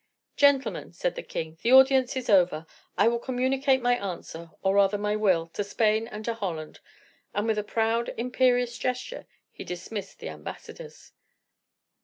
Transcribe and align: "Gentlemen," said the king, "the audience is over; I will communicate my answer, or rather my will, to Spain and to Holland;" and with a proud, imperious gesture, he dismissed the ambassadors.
"Gentlemen," 0.35 0.93
said 0.93 1.13
the 1.13 1.21
king, 1.21 1.59
"the 1.61 1.73
audience 1.73 2.17
is 2.17 2.27
over; 2.27 2.65
I 2.97 3.07
will 3.07 3.19
communicate 3.19 3.83
my 3.83 3.97
answer, 3.99 4.49
or 4.63 4.73
rather 4.73 4.97
my 4.97 5.15
will, 5.15 5.45
to 5.49 5.63
Spain 5.63 6.07
and 6.07 6.25
to 6.25 6.33
Holland;" 6.33 6.79
and 7.35 7.45
with 7.45 7.59
a 7.59 7.63
proud, 7.63 8.11
imperious 8.17 8.79
gesture, 8.79 9.27
he 9.51 9.63
dismissed 9.63 10.17
the 10.17 10.29
ambassadors. 10.29 11.11